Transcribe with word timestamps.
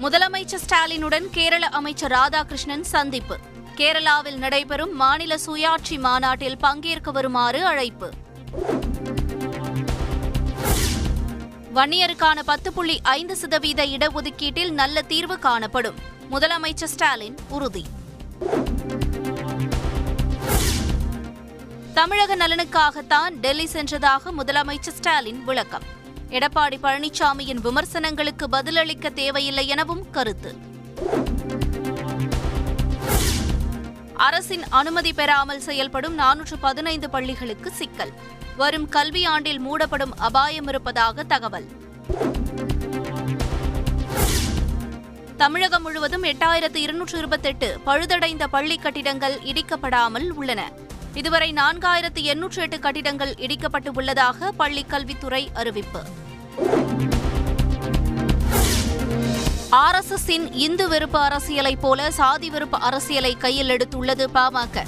முதலமைச்சர் 0.00 0.60
ஸ்டாலினுடன் 0.66 1.30
கேரள 1.30 1.66
அமைச்சர் 1.66 2.10
ராதாகிருஷ்ணன் 2.10 2.80
சந்திப்பு. 2.80 3.38
கேரளாவில் 3.76 4.36
நடைபெறும் 4.36 4.94
மாநில 4.94 5.38
சுயாட்சி 5.46 5.98
மாநாட்டில் 5.98 6.56
பங்கேற்க 6.56 7.10
வருமாறு 7.10 7.64
அழைப்பு. 7.64 8.12
வன்னியருக்கான 11.74 12.42
பத்து 12.44 12.72
புள்ளி 12.72 13.00
ஐந்து 13.02 13.36
சதவீத 13.36 13.86
இடஒதுக்கீட்டில் 13.86 14.70
நல்ல 14.70 15.02
தீர்வு 15.02 15.38
காணப்படும். 15.38 15.94
முதலமைச்சர் 16.30 16.92
ஸ்டாலின் 16.94 17.36
உறுதி. 17.48 17.84
தமிழக 21.94 22.36
நலனுக்காகத்தான் 22.36 23.30
டெல்லி 23.40 23.68
சென்றதாக 23.72 24.22
முதலமைச்சர் 24.38 24.96
ஸ்டாலின் 24.98 25.44
விளக்கம். 25.44 26.02
எடப்பாடி 26.30 26.78
பழனிசாமியின் 26.82 27.60
விமர்சனங்களுக்கு 27.60 28.48
பதிலளிக்க 28.48 29.10
தேவையில்லை 29.10 29.68
எனவும் 29.68 30.10
கருத்து. 30.10 30.56
அரசின் 34.14 34.62
அனுமதி 34.68 35.12
பெறாமல் 35.12 35.60
செயல்படும் 35.60 36.18
நானூற்று 36.18 36.58
பதினைந்து 36.60 37.10
பள்ளிகளுக்கு 37.10 37.70
சிக்கல். 37.70 38.12
வரும் 38.56 38.88
கல்வியாண்டில் 38.90 39.58
மூடப்படும் 39.58 40.16
அபாயம் 40.16 40.68
இருப்பதாக 40.68 41.24
தகவல். 41.24 41.68
தமிழகம் 45.36 45.82
முழுவதும் 45.82 46.24
எட்டாயிரத்து 46.24 46.76
இருநூற்று 46.76 47.18
இருபத்தெட்டு 47.18 47.80
பழுதடைந்த 47.86 48.46
பள்ளி 48.46 48.76
கட்டிடங்கள் 48.76 49.38
இடிக்கப்படாமல் 49.38 50.30
உள்ளன. 50.30 50.72
இதுவரை 51.14 51.52
நான்காயிரத்து 51.52 52.22
எண்ணூற்று 52.22 52.62
எட்டு 52.62 52.78
கட்டிடங்கள் 52.78 53.34
இடிக்கப்பட்டு 53.38 53.88
உள்ளதாக 53.94 54.52
பள்ளிக் 54.52 54.90
கல்வித்துறை 54.90 55.50
அறிவிப்பு. 55.54 56.00
ஆர்எஸ்எஸ்ஸின் 59.70 60.48
இந்து 60.52 60.88
வெறுப்பு 60.88 61.18
அரசியலைப் 61.18 61.80
போல 61.80 62.10
சாதி 62.10 62.50
வெறுப்பு 62.50 62.78
அரசியலை 62.78 63.36
கையில் 63.36 63.68
எடுத்துள்ளது 63.68 64.26
பாமக. 64.34 64.82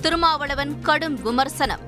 திருமாவளவன் 0.00 0.80
கடும் 0.80 1.22
விமர்சனம். 1.22 1.80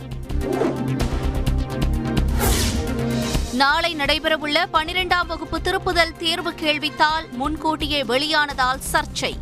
நாளை 3.53 3.97
நடைபெறவுள்ள 3.97 4.67
பனிரெண்டாம் 4.73 5.27
வகுப்பு 5.27 5.59
திருப்புதல் 5.59 6.17
தேர்வு 6.17 6.53
கேள்வித்தாள் 6.53 7.31
முன்கூட்டியே 7.31 8.03
வெளியானதால் 8.03 8.81
சர்ச்சை. 8.93 9.37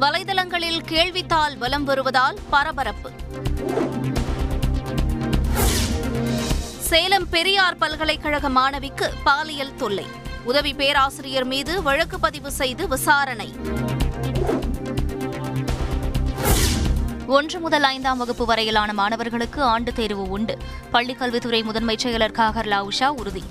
வலைதளங்களில் 0.00 0.82
கேள்வித்தாள் 0.88 1.56
வலம் 1.58 1.84
வருவதால் 1.84 2.38
பரபரப்பு. 2.50 3.10
சேலம் 6.88 7.28
பெரியார் 7.28 7.76
பல்கலைக்கழக 7.76 8.48
மாணவிக்கு 8.48 9.12
பாலியல் 9.24 9.74
தொல்லை. 9.74 10.06
உதவி 10.44 10.74
பேராசிரியர் 10.74 11.44
மீது 11.44 11.82
வழக்கு 11.82 12.20
பதிவு 12.20 12.50
செய்து 12.50 12.88
விசாரணை. 12.88 13.54
ஒன்று 17.26 17.60
முதல் 17.60 17.82
ஐந்தாம் 17.82 18.18
வகுப்பு 18.18 18.44
வரையிலான 18.44 18.92
மாணவர்களுக்கு 18.92 19.62
ஆண்டு 19.62 19.92
தேர்வு 19.92 20.22
உண்டு. 20.28 20.58
பள்ளிக்கல்வித்துறை 20.92 21.64
முதன்மைச் 21.64 22.06
செயலர் 22.06 22.32
காகர் 22.32 22.66
லாவுஷா 22.66 23.06
உறுதி. 23.06 23.42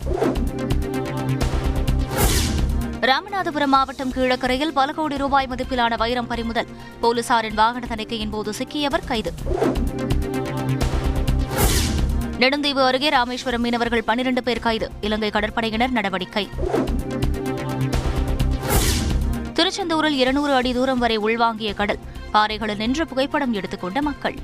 ராமநாதபுரம் 3.01 3.65
மாவட்டம் 3.65 4.11
கீழக்கரையில் 4.11 4.71
பல 4.71 4.91
கோடி 4.91 5.17
ரூபாய் 5.17 5.47
மதிப்பிலான 5.49 5.97
வைரம் 5.97 6.27
பறிமுதல். 6.27 6.67
போலீசாரின் 7.01 7.53
வாகன 7.53 7.85
தணிக்கையின் 7.85 8.29
போது 8.29 8.53
சிக்கியவர் 8.57 9.05
கைது. 9.05 9.33
நெடுந்தீவு 12.39 12.85
அருகே 12.85 13.09
ராமேஸ்வரம் 13.09 13.61
மீனவர்கள் 13.61 14.03
பனிரண்டு 14.03 14.43
பேர் 14.43 14.59
கைது. 14.59 14.91
இலங்கை 15.01 15.29
கடற்படையினர் 15.29 15.89
நடவடிக்கை. 15.89 16.49
திருச்செந்தூரில் 19.53 20.15
இருநூறு 20.15 20.53
அடி 20.53 20.73
தூரம் 20.73 20.99
வரை 20.99 21.17
உள்வாங்கிய 21.17 21.73
கடல். 21.73 21.99
பாறைகளில் 22.31 22.77
நின்று 22.77 23.07
புகைப்படம் 23.07 23.53
எடுத்துக்கொண்ட 23.53 24.01
மக்கள். 24.01 24.35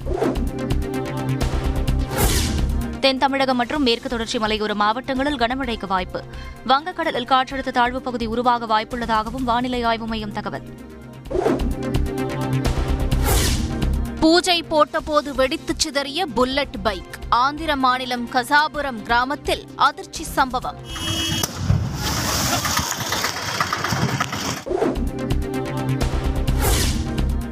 தென் 2.99 3.17
தமிழகம் 3.17 3.57
மற்றும் 3.57 3.83
மேற்கு 3.83 4.09
தொடர்ச்சி 4.09 4.37
மலையோர 4.37 4.73
மாவட்டங்களில் 4.73 5.37
கனமழைக்கு 5.37 5.87
வாய்ப்பு. 5.87 6.23
வங்கக்கடலில் 6.67 7.25
காற்றழுத்த 7.25 7.71
தாழ்வுப் 7.71 8.03
பகுதி 8.03 8.25
உருவாக 8.25 8.65
வாய்ப்புள்ளதாகவும் 8.65 9.43
வானிலை 9.43 9.83
ஆய்வு 9.83 10.07
மையம் 10.07 10.31
தகவல். 10.31 10.63
பூஜை 14.21 14.63
போட்டபோது 14.63 15.29
வெடித்துச் 15.35 15.77
சிதறிய 15.77 16.25
புல்லட் 16.25 16.81
பைக். 16.83 17.15
ஆந்திர 17.29 17.75
மாநிலம் 17.75 18.29
கசாபுரம் 18.29 19.01
கிராமத்தில் 19.01 19.63
அதிர்ச்சி 19.75 20.23
சம்பவம். 20.23 20.75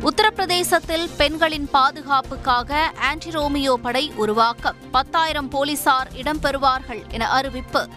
உத்தரப்பிரதேசத்தில் 0.02 1.08
பெண்களின் 1.18 1.70
பாதுகாப்புக்காக 1.70 2.92
ஆன்டி 3.00 3.32
ரோமியோ 3.32 3.80
படை 3.82 4.12
உருவாக்கம். 4.16 4.76
பத்தாயிரம் 4.92 5.50
போலீசார் 5.50 6.12
இடம்பெறுவார்கள் 6.16 7.10
என 7.10 7.30
அறிவிப்பு. 7.30 7.88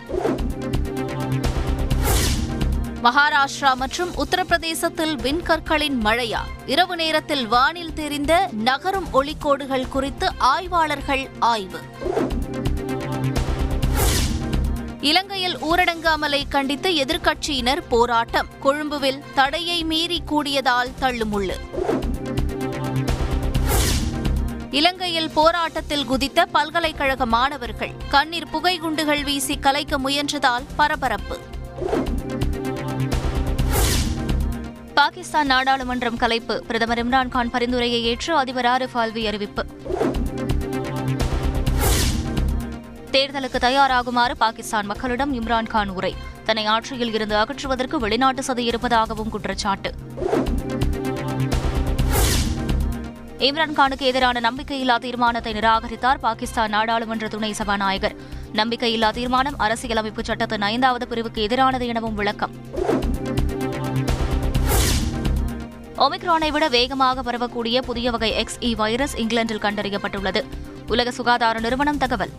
மகாராஷ்டிரா 3.03 3.75
மற்றும் 3.75 4.11
உத்தரப்பிரதேசத்தில் 4.17 5.15
விண்கற்களின் 5.15 5.97
மழையா? 6.05 6.41
இரவு 6.67 6.97
நேரத்தில் 6.97 7.47
வானில் 7.47 7.95
தெரிந்த 7.95 8.51
நகரும் 8.53 9.09
ஒளிக்கோடுகள் 9.13 9.89
குறித்து 9.89 10.33
ஆய்வாளர்கள் 10.39 11.29
ஆய்வு. 11.39 11.81
இலங்கையில் 15.01 15.59
ஊரடங்கு 15.59 16.09
அமலை 16.17 16.43
கண்டித்து 16.49 16.91
எதிர்க்கட்சியினர் 16.91 17.81
போராட்டம். 17.89 18.47
கொழும்புவில் 18.61 19.23
தடையை 19.35 19.85
மீறி 19.85 20.23
கூடியதால் 20.27 20.91
தள்ளுமுள்ளு. 21.01 21.57
இலங்கையில் 24.71 25.31
போராட்டத்தில் 25.31 26.07
குதித்த 26.07 26.47
பல்கலைக்கழக 26.47 27.27
மாணவர்கள். 27.27 27.95
கண்ணீர் 28.11 28.51
புகை 28.51 28.79
குண்டுகள் 28.79 29.23
வீசி 29.23 29.59
கலைக்க 29.59 29.99
முயன்றதால் 29.99 30.65
பரபரப்பு. 30.77 31.39
பாகிஸ்தான் 35.03 35.51
நாடாளுமன்றம் 35.51 36.19
கலைப்பு. 36.19 36.57
பிரதமர் 36.57 37.07
இம்ரான்கான் 37.07 37.51
பரிந்துரையை 37.51 38.05
ஏற்று 38.05 38.37
அதிபர் 38.37 38.65
ஆரிஃப் 38.65 38.95
ஆல்வி 38.95 39.27
அறிவிப்பு. 39.27 39.63
தேர்தலுக்கு 43.11 43.59
தயாராகுமாறு 43.61 44.35
பாகிஸ்தான் 44.39 44.87
மக்களிடம் 44.87 45.33
இம்ரான்கான் 45.41 45.89
உரை. 45.89 46.15
தன்னை 46.45 46.67
ஆட்சியில் 46.67 47.13
இருந்து 47.13 47.37
அகற்றுவதற்கு 47.37 47.99
வெளிநாட்டு 47.99 48.43
சதி 48.43 48.65
இருப்பதாகவும் 48.65 49.29
குற்றச்சாட்டு. 49.29 49.93
இம்ரான்கானுக்கு 53.39 54.07
எதிரான 54.11 54.41
நம்பிக்கையில்லா 54.41 54.99
தீர்மானத்தை 54.99 55.53
நிராகரித்தார் 55.53 56.19
பாகிஸ்தான் 56.19 56.71
நாடாளுமன்ற 56.71 57.29
துணை 57.29 57.53
சபாநாயகர். 57.53 58.17
நம்பிக்கையில்லா 58.55 59.11
தீர்மானம் 59.11 59.59
அரசியலமைப்பு 59.59 60.25
சட்டத்தின் 60.25 60.63
ஐந்தாவது 60.63 61.09
பிரிவுக்கு 61.09 61.47
எதிரானது 61.47 61.87
எனவும் 61.87 62.15
விளக்கம். 62.15 62.55
ஒமிக்ரானை 66.03 66.51
விட 66.51 66.69
வேகமாக 66.69 67.33
பரவக்கூடிய 67.33 67.83
புதிய 67.83 68.11
வகை 68.11 68.31
எக்ஸ் 68.31 68.59
இ 68.61 68.77
வைரஸ் 68.77 69.17
இங்கிலாந்தில் 69.17 69.59
கண்டறியப்பட்டுள்ளது. 69.59 70.45
உலக 70.89 71.11
சுகாதார 71.11 71.61
நிறுவனம் 71.61 71.99
தகவல். 71.99 72.31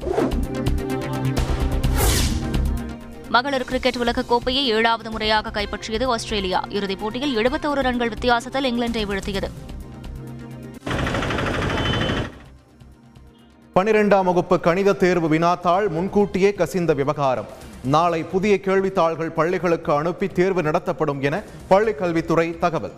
மகளிர் 3.29 3.63
கிரிக்கெட் 3.63 3.97
உலகக் 3.97 4.28
கோப்பையை 4.28 4.68
ஏழாவது 4.68 5.12
முறையாக 5.12 5.62
கைப்பற்றியது 5.62 6.06
ஆஸ்திரேலியா. 6.06 6.63
இறுதிப் 6.69 7.00
போட்டியில் 7.00 7.38
எழுபத்தோரு 7.38 7.81
ரன்கள் 7.81 8.09
வித்தியாசத்தில் 8.09 8.74
இங்கிலாந்தை 8.74 9.06
வீழ்த்தியது. 9.06 9.51
பனிரெண்டாம் 13.75 14.24
வகுப்பு 14.24 14.59
கணித 14.59 14.94
தேர்வு 14.94 15.30
வினாத்தாள் 15.30 15.90
முன்கூட்டியே 15.90 16.53
கசிந்த 16.53 16.94
விவகாரம். 16.94 17.45
நாளை 17.84 18.24
புதிய 18.24 18.59
கேள்வித்தாள்கள் 18.63 19.30
பள்ளிகளுக்கு 19.30 19.94
அனுப்பி 19.94 20.28
தேர்வு 20.28 20.62
நடத்தப்படும் 20.62 21.21
என 21.21 21.42
பள்ளிக்கல்வித்துறை 21.69 22.57
தகவல். 22.57 22.92